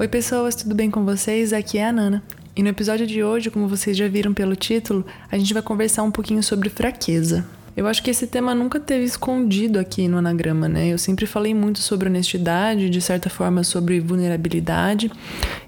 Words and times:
Oi, 0.00 0.06
pessoas, 0.06 0.54
tudo 0.54 0.76
bem 0.76 0.92
com 0.92 1.04
vocês? 1.04 1.52
Aqui 1.52 1.76
é 1.76 1.88
a 1.88 1.92
Nana. 1.92 2.22
E 2.54 2.62
no 2.62 2.68
episódio 2.68 3.04
de 3.04 3.24
hoje, 3.24 3.50
como 3.50 3.66
vocês 3.66 3.96
já 3.96 4.06
viram 4.06 4.32
pelo 4.32 4.54
título, 4.54 5.04
a 5.28 5.36
gente 5.36 5.52
vai 5.52 5.60
conversar 5.60 6.04
um 6.04 6.10
pouquinho 6.12 6.40
sobre 6.40 6.68
fraqueza. 6.68 7.44
Eu 7.76 7.84
acho 7.84 8.00
que 8.00 8.08
esse 8.08 8.28
tema 8.28 8.54
nunca 8.54 8.78
teve 8.78 9.02
escondido 9.02 9.76
aqui 9.76 10.06
no 10.06 10.18
anagrama, 10.18 10.68
né? 10.68 10.86
Eu 10.86 10.98
sempre 10.98 11.26
falei 11.26 11.52
muito 11.52 11.80
sobre 11.80 12.08
honestidade, 12.08 12.88
de 12.88 13.00
certa 13.00 13.28
forma 13.28 13.64
sobre 13.64 13.98
vulnerabilidade 13.98 15.10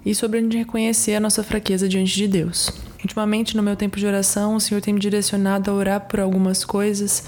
e 0.07 0.15
sobre 0.15 0.39
a 0.39 0.43
gente 0.43 0.57
reconhecer 0.57 1.17
a 1.17 1.21
nossa 1.21 1.43
fraqueza 1.43 1.89
diante 1.89 2.15
de 2.15 2.29
Deus. 2.29 2.71
Ultimamente, 3.03 3.57
no 3.57 3.65
meu 3.65 3.75
tempo 3.75 3.99
de 3.99 4.07
oração, 4.07 4.55
o 4.55 4.61
Senhor 4.61 4.81
tem 4.81 4.95
me 4.95 5.01
direcionado 5.01 5.73
a 5.73 5.75
orar 5.75 6.01
por 6.03 6.21
algumas 6.21 6.65
coisas 6.65 7.25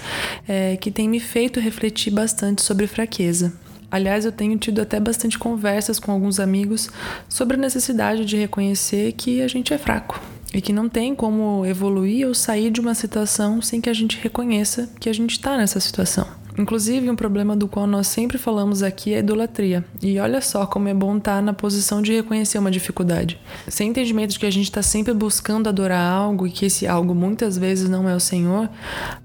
é, 0.47 0.77
que 0.77 0.89
tem 0.89 1.09
me 1.09 1.19
feito 1.19 1.59
refletir 1.59 2.13
bastante 2.13 2.61
sobre 2.61 2.87
fraqueza. 2.87 3.51
Aliás, 3.93 4.25
eu 4.25 4.31
tenho 4.31 4.57
tido 4.57 4.81
até 4.81 4.99
bastante 4.99 5.37
conversas 5.37 5.99
com 5.99 6.11
alguns 6.11 6.39
amigos 6.39 6.89
sobre 7.29 7.57
a 7.57 7.59
necessidade 7.59 8.25
de 8.25 8.35
reconhecer 8.35 9.11
que 9.11 9.39
a 9.39 9.47
gente 9.47 9.71
é 9.71 9.77
fraco 9.77 10.19
e 10.51 10.59
que 10.59 10.73
não 10.73 10.89
tem 10.89 11.13
como 11.13 11.63
evoluir 11.63 12.27
ou 12.27 12.33
sair 12.33 12.71
de 12.71 12.81
uma 12.81 12.95
situação 12.95 13.61
sem 13.61 13.79
que 13.79 13.91
a 13.91 13.93
gente 13.93 14.17
reconheça 14.19 14.89
que 14.99 15.07
a 15.07 15.13
gente 15.13 15.33
está 15.33 15.55
nessa 15.57 15.79
situação. 15.79 16.25
Inclusive, 16.57 17.07
um 17.07 17.15
problema 17.15 17.55
do 17.55 17.67
qual 17.67 17.85
nós 17.85 18.07
sempre 18.07 18.39
falamos 18.39 18.81
aqui 18.81 19.13
é 19.13 19.17
a 19.17 19.19
idolatria. 19.19 19.85
E 20.01 20.17
olha 20.17 20.41
só 20.41 20.65
como 20.65 20.87
é 20.87 20.93
bom 20.93 21.17
estar 21.17 21.35
tá 21.35 21.41
na 21.43 21.53
posição 21.53 22.01
de 22.01 22.13
reconhecer 22.13 22.57
uma 22.57 22.71
dificuldade. 22.71 23.39
Sem 23.67 23.89
entendimento 23.89 24.31
de 24.31 24.39
que 24.39 24.45
a 24.47 24.51
gente 24.51 24.65
está 24.65 24.81
sempre 24.81 25.13
buscando 25.13 25.69
adorar 25.69 26.11
algo 26.11 26.47
e 26.47 26.51
que 26.51 26.65
esse 26.65 26.87
algo 26.87 27.13
muitas 27.13 27.59
vezes 27.59 27.87
não 27.87 28.09
é 28.09 28.15
o 28.15 28.19
Senhor, 28.19 28.67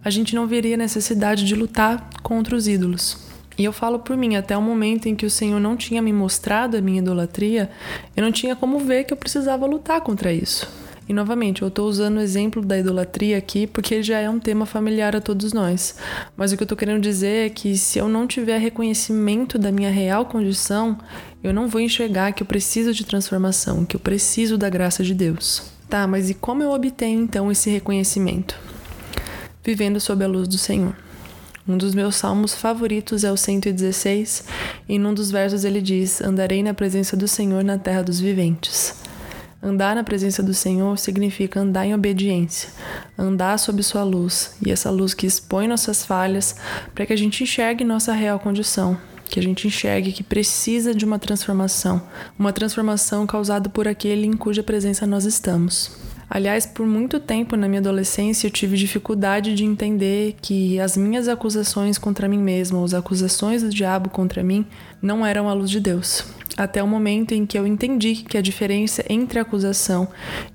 a 0.04 0.10
gente 0.10 0.34
não 0.34 0.46
veria 0.46 0.76
necessidade 0.76 1.46
de 1.46 1.54
lutar 1.54 2.10
contra 2.22 2.54
os 2.54 2.68
ídolos. 2.68 3.27
E 3.58 3.64
eu 3.64 3.72
falo 3.72 3.98
por 3.98 4.16
mim, 4.16 4.36
até 4.36 4.56
o 4.56 4.62
momento 4.62 5.08
em 5.08 5.16
que 5.16 5.26
o 5.26 5.30
Senhor 5.30 5.58
não 5.58 5.76
tinha 5.76 6.00
me 6.00 6.12
mostrado 6.12 6.76
a 6.76 6.80
minha 6.80 7.00
idolatria, 7.00 7.68
eu 8.16 8.22
não 8.22 8.30
tinha 8.30 8.54
como 8.54 8.78
ver 8.78 9.02
que 9.02 9.12
eu 9.12 9.16
precisava 9.16 9.66
lutar 9.66 10.00
contra 10.00 10.32
isso. 10.32 10.70
E 11.08 11.12
novamente, 11.12 11.62
eu 11.62 11.68
estou 11.68 11.88
usando 11.88 12.18
o 12.18 12.20
exemplo 12.20 12.62
da 12.62 12.78
idolatria 12.78 13.36
aqui 13.38 13.66
porque 13.66 14.02
já 14.02 14.20
é 14.20 14.28
um 14.28 14.38
tema 14.38 14.64
familiar 14.64 15.16
a 15.16 15.20
todos 15.20 15.52
nós. 15.52 15.96
Mas 16.36 16.52
o 16.52 16.56
que 16.56 16.62
eu 16.62 16.66
estou 16.66 16.78
querendo 16.78 17.00
dizer 17.00 17.46
é 17.46 17.50
que 17.50 17.76
se 17.78 17.98
eu 17.98 18.08
não 18.08 18.26
tiver 18.26 18.58
reconhecimento 18.58 19.58
da 19.58 19.72
minha 19.72 19.90
real 19.90 20.26
condição, 20.26 20.98
eu 21.42 21.52
não 21.52 21.66
vou 21.66 21.80
enxergar 21.80 22.32
que 22.32 22.42
eu 22.42 22.46
preciso 22.46 22.92
de 22.92 23.06
transformação, 23.06 23.86
que 23.86 23.96
eu 23.96 24.00
preciso 24.00 24.58
da 24.58 24.68
graça 24.68 25.02
de 25.02 25.14
Deus. 25.14 25.62
Tá, 25.88 26.06
mas 26.06 26.28
e 26.28 26.34
como 26.34 26.62
eu 26.62 26.70
obtenho 26.70 27.22
então 27.22 27.50
esse 27.50 27.70
reconhecimento? 27.70 28.54
Vivendo 29.64 29.98
sob 29.98 30.22
a 30.22 30.28
luz 30.28 30.46
do 30.46 30.58
Senhor. 30.58 31.07
Um 31.68 31.76
dos 31.76 31.94
meus 31.94 32.16
salmos 32.16 32.54
favoritos 32.54 33.24
é 33.24 33.30
o 33.30 33.36
116, 33.36 34.42
e 34.88 34.98
num 34.98 35.12
dos 35.12 35.30
versos 35.30 35.64
ele 35.64 35.82
diz: 35.82 36.22
Andarei 36.22 36.62
na 36.62 36.72
presença 36.72 37.14
do 37.14 37.28
Senhor 37.28 37.62
na 37.62 37.76
terra 37.76 38.02
dos 38.02 38.18
viventes. 38.18 38.94
Andar 39.62 39.94
na 39.94 40.02
presença 40.02 40.42
do 40.42 40.54
Senhor 40.54 40.96
significa 40.98 41.60
andar 41.60 41.84
em 41.84 41.92
obediência, 41.92 42.70
andar 43.18 43.58
sob 43.58 43.82
sua 43.82 44.02
luz, 44.02 44.56
e 44.64 44.70
essa 44.70 44.88
luz 44.88 45.12
que 45.12 45.26
expõe 45.26 45.68
nossas 45.68 46.06
falhas 46.06 46.56
para 46.94 47.04
que 47.04 47.12
a 47.12 47.16
gente 47.16 47.42
enxergue 47.42 47.84
nossa 47.84 48.14
real 48.14 48.38
condição, 48.38 48.96
que 49.28 49.38
a 49.38 49.42
gente 49.42 49.66
enxergue 49.66 50.12
que 50.12 50.22
precisa 50.22 50.94
de 50.94 51.04
uma 51.04 51.18
transformação, 51.18 52.00
uma 52.38 52.52
transformação 52.52 53.26
causada 53.26 53.68
por 53.68 53.86
aquele 53.86 54.26
em 54.26 54.38
cuja 54.38 54.62
presença 54.62 55.06
nós 55.06 55.26
estamos. 55.26 56.07
Aliás, 56.30 56.66
por 56.66 56.86
muito 56.86 57.18
tempo 57.18 57.56
na 57.56 57.66
minha 57.66 57.80
adolescência 57.80 58.46
eu 58.46 58.50
tive 58.50 58.76
dificuldade 58.76 59.54
de 59.54 59.64
entender 59.64 60.36
que 60.42 60.78
as 60.78 60.96
minhas 60.96 61.26
acusações 61.26 61.96
contra 61.96 62.28
mim 62.28 62.38
mesma, 62.38 62.84
as 62.84 62.92
acusações 62.92 63.62
do 63.62 63.70
diabo 63.70 64.10
contra 64.10 64.42
mim, 64.42 64.66
não 65.00 65.24
eram 65.24 65.48
a 65.48 65.54
luz 65.54 65.70
de 65.70 65.80
Deus. 65.80 66.24
Até 66.56 66.82
o 66.82 66.88
momento 66.88 67.32
em 67.32 67.46
que 67.46 67.58
eu 67.58 67.66
entendi 67.66 68.16
que 68.16 68.36
a 68.36 68.42
diferença 68.42 69.04
entre 69.08 69.38
acusação 69.38 70.08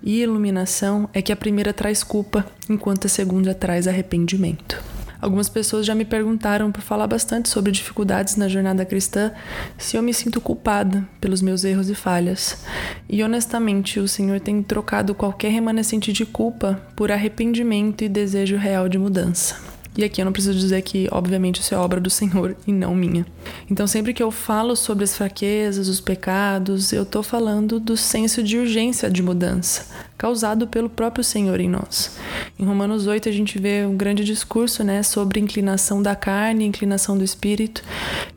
e 0.03 0.22
iluminação 0.22 1.09
é 1.13 1.22
que 1.22 1.31
a 1.31 1.35
primeira 1.35 1.73
traz 1.73 2.03
culpa, 2.03 2.45
enquanto 2.69 3.06
a 3.06 3.09
segunda 3.09 3.56
traz 3.56 3.88
arrependimento. 3.88 4.93
Algumas 5.23 5.47
pessoas 5.47 5.85
já 5.85 5.95
me 5.95 6.03
perguntaram 6.03 6.69
por 6.69 6.81
falar 6.81 7.07
bastante 7.07 7.47
sobre 7.47 7.72
dificuldades 7.72 8.35
na 8.35 8.50
jornada 8.50 8.84
cristã 8.84 9.31
se 9.78 9.95
eu 9.95 10.03
me 10.03 10.13
sinto 10.13 10.41
culpada 10.41 11.07
pelos 11.22 11.41
meus 11.41 11.63
erros 11.63 11.89
e 11.89 11.95
falhas. 11.95 12.66
E 13.07 13.23
honestamente, 13.23 14.01
o 14.01 14.07
Senhor 14.07 14.41
tem 14.41 14.62
trocado 14.62 15.16
qualquer 15.16 15.50
remanescente 15.50 16.12
de 16.12 16.25
culpa 16.25 16.85
por 16.94 17.09
arrependimento 17.09 18.03
e 18.03 18.09
desejo 18.09 18.57
real 18.57 18.89
de 18.89 18.97
mudança. 18.97 19.72
E 19.96 20.04
aqui 20.04 20.22
eu 20.22 20.26
não 20.26 20.31
preciso 20.31 20.58
dizer 20.58 20.81
que, 20.81 21.08
obviamente, 21.12 21.62
isso 21.62 21.74
é 21.74 21.78
obra 21.78 22.02
do 22.02 22.09
Senhor 22.09 22.56
e 22.66 22.72
não 22.72 22.96
minha. 22.96 23.26
Então, 23.70 23.86
sempre 23.86 24.14
que 24.14 24.24
eu 24.24 24.31
falo 24.31 24.76
sobre 24.76 25.04
as 25.04 25.16
fraquezas, 25.16 25.88
os 25.88 26.02
pecados, 26.02 26.92
eu 26.92 27.04
estou 27.04 27.22
falando 27.22 27.80
do 27.80 27.96
senso 27.96 28.42
de 28.42 28.58
urgência 28.58 29.09
de 29.09 29.22
mudança, 29.22 29.86
causado 30.18 30.68
pelo 30.68 30.90
próprio 30.90 31.24
Senhor 31.24 31.59
em 31.59 31.70
nós. 31.70 32.18
Em 32.58 32.66
Romanos 32.66 33.06
8, 33.06 33.30
a 33.30 33.31
gente 33.31 33.59
vê 33.59 33.86
um 33.86 33.96
grande 33.96 34.24
discurso 34.24 34.84
né, 34.84 35.04
sobre 35.04 35.40
inclinação 35.40 36.02
da 36.02 36.16
carne 36.16 36.66
inclinação 36.66 37.18
do 37.18 37.24
espírito. 37.24 37.84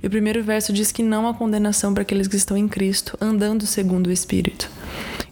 E 0.02 0.06
o 0.06 0.10
primeiro 0.10 0.42
verso 0.42 0.72
diz 0.72 0.92
que 0.92 1.02
não 1.02 1.26
há 1.26 1.34
condenação 1.34 1.92
para 1.94 2.02
aqueles 2.02 2.28
que 2.28 2.36
estão 2.36 2.56
em 2.56 2.68
Cristo, 2.68 3.16
andando 3.20 3.66
segundo 3.66 4.08
o 4.08 4.12
espírito. 4.12 4.70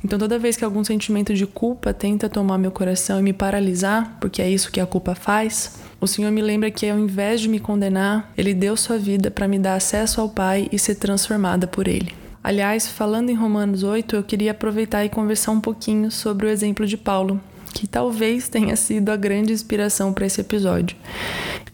Então, 0.02 0.18
toda 0.18 0.38
vez 0.38 0.56
que 0.56 0.64
algum 0.64 0.84
sentimento 0.84 1.32
de 1.32 1.46
culpa 1.46 1.94
tenta 1.94 2.28
tomar 2.28 2.58
meu 2.58 2.70
coração 2.70 3.18
e 3.18 3.22
me 3.22 3.32
paralisar, 3.32 4.18
porque 4.20 4.42
é 4.42 4.50
isso 4.50 4.70
que 4.70 4.80
a 4.80 4.86
culpa 4.86 5.14
faz, 5.14 5.78
o 6.04 6.06
Senhor 6.06 6.30
me 6.30 6.42
lembra 6.42 6.70
que 6.70 6.86
ao 6.86 6.98
invés 6.98 7.40
de 7.40 7.48
me 7.48 7.58
condenar, 7.58 8.30
Ele 8.36 8.52
deu 8.52 8.76
sua 8.76 8.98
vida 8.98 9.30
para 9.30 9.48
me 9.48 9.58
dar 9.58 9.74
acesso 9.74 10.20
ao 10.20 10.28
Pai 10.28 10.68
e 10.70 10.78
ser 10.78 10.96
transformada 10.96 11.66
por 11.66 11.88
Ele. 11.88 12.12
Aliás, 12.42 12.86
falando 12.86 13.30
em 13.30 13.34
Romanos 13.34 13.82
8, 13.82 14.14
eu 14.14 14.22
queria 14.22 14.50
aproveitar 14.50 15.02
e 15.02 15.08
conversar 15.08 15.52
um 15.52 15.60
pouquinho 15.62 16.10
sobre 16.10 16.44
o 16.44 16.50
exemplo 16.50 16.86
de 16.86 16.98
Paulo, 16.98 17.40
que 17.72 17.86
talvez 17.86 18.50
tenha 18.50 18.76
sido 18.76 19.08
a 19.08 19.16
grande 19.16 19.54
inspiração 19.54 20.12
para 20.12 20.26
esse 20.26 20.42
episódio. 20.42 20.94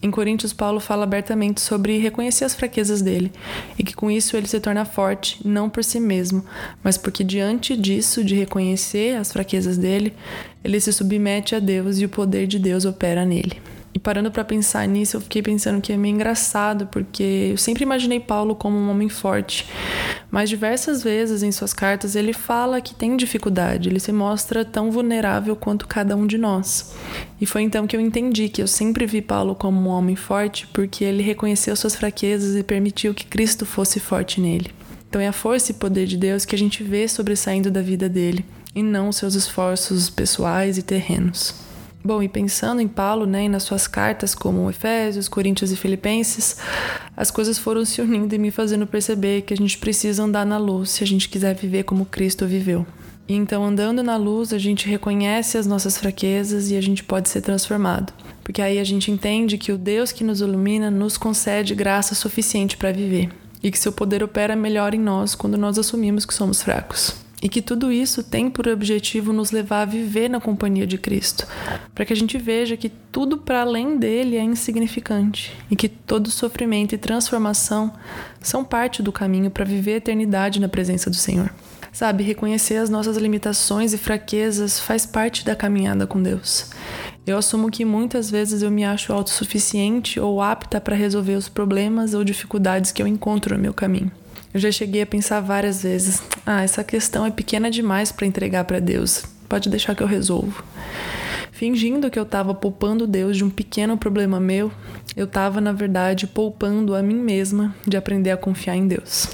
Em 0.01 0.13
Coríntios, 0.13 0.53
Paulo 0.53 0.79
fala 0.79 1.03
abertamente 1.03 1.61
sobre 1.61 1.99
reconhecer 1.99 2.45
as 2.45 2.55
fraquezas 2.55 3.03
dele 3.03 3.33
e 3.77 3.83
que 3.83 3.97
com 3.97 4.09
isso 4.09 4.37
ele 4.37 4.47
se 4.47 4.61
torna 4.61 4.85
forte, 4.85 5.41
não 5.45 5.69
por 5.69 5.83
si 5.83 5.99
mesmo, 5.99 6.45
mas 6.85 6.97
porque 6.97 7.25
diante 7.25 7.77
disso, 7.77 8.23
de 8.23 8.37
reconhecer 8.37 9.17
as 9.17 9.33
fraquezas 9.33 9.77
dele, 9.77 10.15
ele 10.63 10.81
se 10.81 10.93
submete 10.93 11.57
a 11.57 11.59
Deus 11.59 11.99
e 11.99 12.05
o 12.05 12.09
poder 12.09 12.47
de 12.47 12.61
Deus 12.61 12.85
opera 12.85 13.25
nele. 13.25 13.61
E 13.93 13.99
parando 13.99 14.31
para 14.31 14.45
pensar 14.45 14.87
nisso, 14.87 15.17
eu 15.17 15.21
fiquei 15.21 15.43
pensando 15.43 15.81
que 15.81 15.93
é 15.93 15.97
meio 15.97 16.15
engraçado, 16.15 16.87
porque 16.87 17.49
eu 17.51 17.57
sempre 17.57 17.83
imaginei 17.83 18.21
Paulo 18.21 18.55
como 18.55 18.77
um 18.77 18.89
homem 18.89 19.09
forte. 19.09 19.67
Mas 20.31 20.49
diversas 20.49 21.03
vezes 21.03 21.43
em 21.43 21.51
suas 21.51 21.73
cartas 21.73 22.15
ele 22.15 22.33
fala 22.33 22.81
que 22.81 22.95
tem 22.95 23.17
dificuldade, 23.17 23.89
ele 23.89 23.99
se 23.99 24.13
mostra 24.13 24.65
tão 24.65 24.93
vulnerável 24.93 25.57
quanto 25.57 25.89
cada 25.89 26.15
um 26.15 26.25
de 26.25 26.39
nós. 26.39 26.95
E 27.41 27.47
foi 27.47 27.63
então 27.63 27.85
que 27.85 27.97
eu 27.97 28.01
entendi 28.01 28.49
que 28.49 28.63
eu 28.63 28.69
sempre 28.69 29.07
vi 29.07 29.21
Paulo 29.21 29.57
como 29.57 29.81
um 29.81 29.93
homem 29.93 30.15
forte, 30.15 30.69
porque 30.69 31.05
ele 31.05 31.23
reconheceu 31.23 31.75
suas 31.75 31.97
fraquezas 31.97 32.55
e 32.55 32.63
permitiu 32.63 33.13
que 33.13 33.27
Cristo 33.27 33.67
fosse 33.67 33.99
forte 33.99 34.41
nele. 34.41 34.71
Então 35.09 35.21
é 35.21 35.27
a 35.27 35.33
força 35.33 35.73
e 35.73 35.75
poder 35.75 36.07
de 36.07 36.17
Deus 36.17 36.45
que 36.45 36.55
a 36.55 36.59
gente 36.59 36.85
vê 36.85 37.09
sobressaindo 37.09 37.69
da 37.69 37.83
vida 37.83 38.09
dele, 38.09 38.45
e 38.73 38.85
não 38.85 39.11
seus 39.11 39.35
esforços 39.35 40.09
pessoais 40.09 40.79
e 40.79 40.83
terrenos. 40.83 41.70
Bom, 42.03 42.23
e 42.23 42.29
pensando 42.29 42.81
em 42.81 42.89
Paulo, 42.89 43.27
né, 43.27 43.45
e 43.45 43.49
nas 43.49 43.63
suas 43.63 43.87
cartas 43.87 44.35
como 44.35 44.71
Efésios, 44.71 45.29
Coríntios 45.29 45.71
e 45.71 45.77
Filipenses, 45.77 46.57
as 47.15 47.31
coisas 47.31 47.59
foram 47.59 47.85
se 47.85 48.01
unindo 48.01 48.35
e 48.35 48.39
me 48.39 48.51
fazendo 48.51 48.87
perceber 48.87 49.43
que 49.43 49.53
a 49.53 49.57
gente 49.57 49.77
precisa 49.77 50.23
andar 50.23 50.47
na 50.47 50.57
luz 50.57 50.91
se 50.91 51.05
a 51.05 51.07
gente 51.07 51.29
quiser 51.29 51.55
viver 51.55 51.83
como 51.85 52.07
Cristo 52.07 52.47
viveu. 52.47 52.87
E 53.29 53.35
então, 53.35 53.63
andando 53.63 54.03
na 54.03 54.17
luz, 54.17 54.53
a 54.53 54.59
gente 54.59 54.89
reconhece 54.89 55.59
as 55.59 55.67
nossas 55.67 55.99
fraquezas 55.99 56.71
e 56.71 56.77
a 56.77 56.81
gente 56.81 57.05
pode 57.05 57.29
ser 57.29 57.43
transformado. 57.43 58.13
Porque 58.43 58.63
aí 58.63 58.79
a 58.79 58.85
gente 58.85 59.11
entende 59.11 59.59
que 59.59 59.71
o 59.71 59.79
Deus 59.79 60.11
que 60.11 60.25
nos 60.25 60.41
ilumina 60.41 60.91
nos 60.91 61.17
concede 61.19 61.75
graça 61.75 62.15
suficiente 62.15 62.77
para 62.77 62.91
viver. 62.91 63.31
E 63.63 63.71
que 63.71 63.79
seu 63.79 63.93
poder 63.93 64.25
opera 64.25 64.57
melhor 64.57 64.95
em 64.95 64.99
nós 64.99 65.35
quando 65.35 65.59
nós 65.59 65.79
assumimos 65.79 66.25
que 66.25 66.35
somos 66.35 66.63
fracos. 66.63 67.15
E 67.43 67.49
que 67.49 67.63
tudo 67.63 67.91
isso 67.91 68.23
tem 68.23 68.51
por 68.51 68.69
objetivo 68.69 69.33
nos 69.33 69.51
levar 69.51 69.83
a 69.83 69.87
viver 69.87 70.29
na 70.29 70.41
companhia 70.41 70.87
de 70.87 70.99
Cristo, 70.99 71.47
para 71.95 72.05
que 72.05 72.13
a 72.13 72.17
gente 72.17 72.37
veja 72.37 72.77
que 72.77 72.91
tudo 73.11 73.39
para 73.39 73.63
além 73.63 73.97
dele 73.97 74.37
é 74.37 74.43
insignificante 74.43 75.53
e 75.71 75.77
que 75.77 75.89
todo 75.89 76.31
sofrimento 76.31 76.95
e 76.95 76.99
transformação 76.99 77.93
são 78.43 78.63
parte 78.63 79.03
do 79.03 79.11
caminho 79.11 79.51
para 79.51 79.65
viver 79.65 79.95
a 79.95 79.97
eternidade 79.97 80.61
na 80.61 80.69
presença 80.69 81.09
do 81.09 81.17
Senhor. 81.17 81.51
Sabe, 81.93 82.23
reconhecer 82.23 82.77
as 82.77 82.89
nossas 82.89 83.17
limitações 83.17 83.93
e 83.93 83.99
fraquezas 83.99 84.79
faz 84.79 85.05
parte 85.05 85.45
da 85.45 85.57
caminhada 85.57 86.07
com 86.07 86.23
Deus. 86.23 86.71
Eu 87.27 87.37
assumo 87.37 87.71
que 87.71 87.85
muitas 87.85 88.31
vezes 88.31 88.63
eu 88.63 88.71
me 88.71 88.85
acho 88.85 89.13
autossuficiente 89.13 90.21
ou 90.21 90.41
apta 90.41 90.81
para 90.81 90.95
resolver 90.95 91.35
os 91.35 91.49
problemas 91.49 92.15
ou 92.15 92.23
dificuldades 92.23 92.93
que 92.93 93.03
eu 93.03 93.07
encontro 93.07 93.57
no 93.57 93.63
meu 93.63 93.75
caminho. 93.75 94.11
Eu 94.53 94.59
já 94.59 94.71
cheguei 94.73 95.03
a 95.03 95.07
pensar 95.07 95.41
várias 95.41 95.83
vezes: 95.83 96.23
ah, 96.45 96.63
essa 96.63 96.83
questão 96.83 97.25
é 97.25 97.31
pequena 97.31 97.71
demais 97.71 98.11
para 98.11 98.27
entregar 98.27 98.65
para 98.65 98.81
Deus. 98.81 99.25
Pode 99.49 99.69
deixar 99.69 99.95
que 99.95 100.03
eu 100.03 100.07
resolvo. 100.07 100.65
Fingindo 101.53 102.11
que 102.11 102.19
eu 102.19 102.23
estava 102.23 102.55
poupando 102.55 103.07
Deus 103.07 103.37
de 103.37 103.45
um 103.45 103.51
pequeno 103.51 103.97
problema 103.99 104.41
meu, 104.41 104.73
eu 105.15 105.27
estava, 105.27 105.61
na 105.61 105.73
verdade, 105.73 106.27
poupando 106.27 106.95
a 106.95 107.03
mim 107.03 107.17
mesma 107.17 107.75
de 107.87 107.97
aprender 107.97 108.31
a 108.31 108.37
confiar 108.37 108.77
em 108.77 108.89
Deus. 108.89 109.29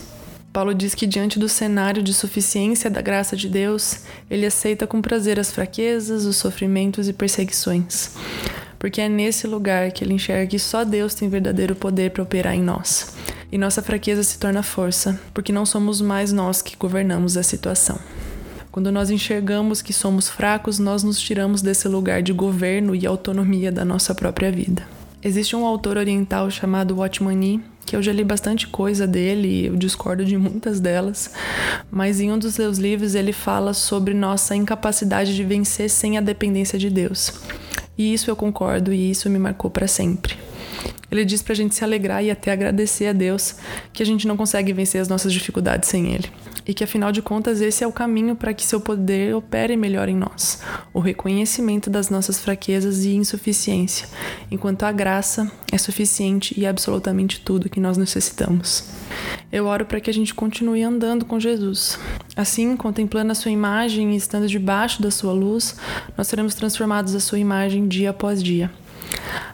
Paulo 0.53 0.75
diz 0.75 0.95
que 0.95 1.07
diante 1.07 1.39
do 1.39 1.49
cenário 1.49 2.03
de 2.03 2.13
suficiência 2.13 2.91
da 2.91 3.01
graça 3.01 3.37
de 3.37 3.49
Deus, 3.49 4.01
ele 4.31 4.47
aceita 4.47 4.87
com 4.87 5.03
prazer 5.03 5.39
as 5.39 5.53
fraquezas, 5.53 6.25
os 6.25 6.37
sofrimentos 6.37 7.09
e 7.09 7.13
perseguições. 7.13 8.17
Porque 8.79 9.01
é 9.01 9.09
nesse 9.09 9.47
lugar 9.47 9.93
que 9.93 10.03
ele 10.03 10.15
enxerga 10.15 10.47
que 10.47 10.59
só 10.59 10.83
Deus 10.83 11.15
tem 11.15 11.29
verdadeiro 11.29 11.75
poder 11.75 12.11
para 12.11 12.23
operar 12.23 12.55
em 12.55 12.63
nós. 12.63 13.15
E 13.51 13.59
nossa 13.59 13.83
fraqueza 13.83 14.23
se 14.23 14.39
torna 14.39 14.63
força, 14.63 15.21
porque 15.33 15.53
não 15.53 15.65
somos 15.65 16.01
mais 16.01 16.33
nós 16.33 16.63
que 16.63 16.77
governamos 16.77 17.37
a 17.37 17.43
situação. 17.43 17.99
Quando 18.71 18.93
nós 18.93 19.11
enxergamos 19.11 19.81
que 19.81 19.93
somos 19.93 20.29
fracos, 20.29 20.79
nós 20.79 21.03
nos 21.03 21.19
tiramos 21.19 21.63
desse 21.63 21.89
lugar 21.89 22.23
de 22.23 22.33
governo 22.33 22.95
e 22.95 23.07
autonomia 23.07 23.73
da 23.73 23.85
nossa 23.85 24.15
própria 24.15 24.53
vida. 24.53 24.87
Existe 25.23 25.57
um 25.57 25.65
autor 25.65 25.97
oriental 25.97 26.51
chamado 26.51 26.97
Watchman 26.97 27.63
que 27.87 27.95
eu 27.95 28.03
já 28.03 28.13
li 28.13 28.25
bastante 28.25 28.67
coisa 28.67 29.07
dele 29.07 29.49
e 29.49 29.67
eu 29.67 29.77
discordo 29.77 30.25
de 30.25 30.37
muitas 30.37 30.81
delas, 30.81 31.31
mas 31.91 32.21
em 32.21 32.33
um 32.33 32.39
dos 32.39 32.55
seus 32.55 32.79
livros 32.79 33.15
ele 33.15 33.33
fala 33.33 33.73
sobre 33.73 34.13
nossa 34.13 34.57
incapacidade 34.57 35.35
de 35.37 35.45
vencer 35.45 35.89
sem 35.89 36.19
a 36.19 36.21
dependência 36.21 36.79
de 36.79 36.91
Deus. 36.91 37.33
E 37.97 38.13
isso 38.13 38.29
eu 38.29 38.35
concordo 38.35 38.93
e 38.93 39.11
isso 39.11 39.31
me 39.31 39.39
marcou 39.39 39.71
para 39.71 39.87
sempre. 39.87 40.37
Ele 41.11 41.25
diz 41.25 41.43
para 41.43 41.53
a 41.53 41.57
gente 41.57 41.75
se 41.75 41.85
alegrar 41.85 42.23
e 42.25 42.31
até 42.31 42.53
agradecer 42.53 43.07
a 43.07 43.13
Deus 43.13 43.57
que 43.93 44.03
a 44.03 44.07
gente 44.07 44.27
não 44.27 44.37
consegue 44.37 44.73
vencer 44.73 45.01
as 45.01 45.09
nossas 45.09 45.33
dificuldades 45.33 45.89
sem 45.89 46.13
Ele. 46.13 46.31
E 46.67 46.75
que 46.75 46.83
afinal 46.83 47.13
de 47.13 47.23
contas 47.23 47.61
esse 47.61 47.85
é 47.85 47.87
o 47.87 47.93
caminho 47.93 48.35
para 48.35 48.53
que 48.53 48.67
seu 48.67 48.81
poder 48.81 49.35
opere 49.35 49.77
melhor 49.77 50.09
em 50.09 50.17
nós 50.17 50.61
o 50.93 50.99
reconhecimento 50.99 51.89
das 51.89 52.11
nossas 52.11 52.41
fraquezas 52.41 53.05
e 53.05 53.15
insuficiência, 53.15 54.09
enquanto 54.51 54.83
a 54.83 54.91
graça 54.91 55.51
é 55.71 55.79
suficiente 55.79 56.59
e 56.59 56.67
absolutamente 56.67 57.41
tudo 57.41 57.69
que 57.69 57.79
nós 57.79 57.97
necessitamos. 57.97 58.85
Eu 59.53 59.67
oro 59.67 59.87
para 59.87 60.01
que 60.01 60.11
a 60.11 60.15
gente 60.15 60.35
continue 60.35 60.83
andando 60.83 61.25
com 61.25 61.39
Jesus. 61.39 61.99
Assim, 62.35 62.77
contemplando 62.77 63.31
a 63.31 63.35
sua 63.35 63.51
imagem 63.51 64.13
e 64.13 64.17
estando 64.17 64.49
debaixo 64.49 65.01
da 65.01 65.11
sua 65.11 65.33
luz, 65.33 65.77
nós 66.17 66.27
seremos 66.27 66.55
transformados 66.55 67.15
à 67.15 67.21
sua 67.21 67.39
imagem 67.39 67.87
dia 67.87 68.11
após 68.11 68.43
dia. 68.43 68.71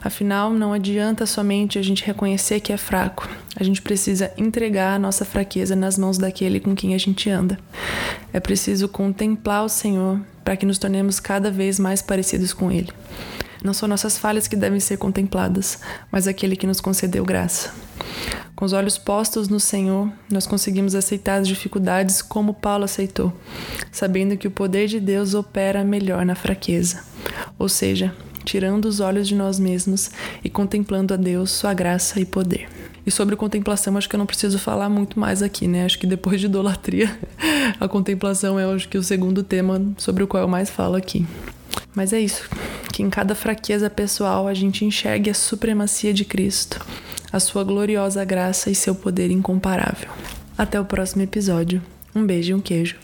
Afinal, 0.01 0.51
não 0.51 0.73
adianta 0.73 1.25
somente 1.25 1.79
a 1.79 1.81
gente 1.81 2.03
reconhecer 2.03 2.59
que 2.59 2.73
é 2.73 2.77
fraco. 2.77 3.27
A 3.55 3.63
gente 3.63 3.81
precisa 3.81 4.31
entregar 4.37 4.95
a 4.95 4.99
nossa 4.99 5.23
fraqueza 5.23 5.75
nas 5.75 5.97
mãos 5.97 6.17
daquele 6.17 6.59
com 6.59 6.75
quem 6.75 6.93
a 6.93 6.97
gente 6.97 7.29
anda. 7.29 7.57
É 8.33 8.39
preciso 8.39 8.87
contemplar 8.87 9.63
o 9.63 9.69
Senhor 9.69 10.19
para 10.43 10.57
que 10.57 10.65
nos 10.65 10.77
tornemos 10.77 11.19
cada 11.19 11.49
vez 11.49 11.79
mais 11.79 12.01
parecidos 12.01 12.53
com 12.53 12.71
Ele. 12.71 12.91
Não 13.63 13.73
são 13.73 13.87
nossas 13.87 14.17
falhas 14.17 14.45
que 14.45 14.57
devem 14.57 14.79
ser 14.79 14.97
contempladas, 14.97 15.79
mas 16.11 16.27
aquele 16.27 16.57
que 16.57 16.67
nos 16.67 16.81
concedeu 16.81 17.23
graça. 17.23 17.71
Com 18.55 18.65
os 18.65 18.73
olhos 18.73 18.97
postos 18.97 19.47
no 19.47 19.59
Senhor, 19.59 20.11
nós 20.29 20.45
conseguimos 20.45 20.95
aceitar 20.95 21.39
as 21.39 21.47
dificuldades 21.47 22.21
como 22.21 22.53
Paulo 22.53 22.83
aceitou, 22.83 23.33
sabendo 23.91 24.35
que 24.35 24.47
o 24.47 24.51
poder 24.51 24.87
de 24.87 24.99
Deus 24.99 25.33
opera 25.33 25.83
melhor 25.83 26.25
na 26.25 26.35
fraqueza. 26.35 27.03
Ou 27.57 27.69
seja, 27.69 28.13
tirando 28.43 28.85
os 28.85 28.99
olhos 28.99 29.27
de 29.27 29.35
nós 29.35 29.59
mesmos 29.59 30.11
e 30.43 30.49
contemplando 30.49 31.13
a 31.13 31.17
Deus, 31.17 31.51
sua 31.51 31.73
graça 31.73 32.19
e 32.19 32.25
poder. 32.25 32.67
E 33.05 33.11
sobre 33.11 33.35
contemplação, 33.35 33.97
acho 33.97 34.07
que 34.07 34.15
eu 34.15 34.19
não 34.19 34.25
preciso 34.25 34.57
falar 34.57 34.89
muito 34.89 35.19
mais 35.19 35.41
aqui, 35.41 35.67
né? 35.67 35.83
Acho 35.83 35.99
que 35.99 36.07
depois 36.07 36.39
de 36.39 36.47
idolatria, 36.47 37.17
a 37.79 37.87
contemplação 37.87 38.59
é 38.59 38.65
acho 38.65 38.87
que 38.87 38.97
o 38.97 39.03
segundo 39.03 39.43
tema 39.43 39.81
sobre 39.97 40.23
o 40.23 40.27
qual 40.27 40.43
eu 40.43 40.47
mais 40.47 40.69
falo 40.69 40.95
aqui. 40.95 41.25
Mas 41.93 42.13
é 42.13 42.19
isso, 42.19 42.49
que 42.91 43.03
em 43.03 43.09
cada 43.09 43.35
fraqueza 43.35 43.89
pessoal 43.89 44.47
a 44.47 44.53
gente 44.53 44.85
enxergue 44.85 45.29
a 45.29 45.33
supremacia 45.33 46.13
de 46.13 46.25
Cristo, 46.25 46.83
a 47.31 47.39
sua 47.39 47.63
gloriosa 47.63 48.23
graça 48.23 48.71
e 48.71 48.75
seu 48.75 48.95
poder 48.95 49.29
incomparável. 49.31 50.09
Até 50.57 50.79
o 50.79 50.85
próximo 50.85 51.23
episódio. 51.23 51.81
Um 52.15 52.25
beijo 52.25 52.51
e 52.51 52.53
um 52.53 52.61
queijo. 52.61 53.02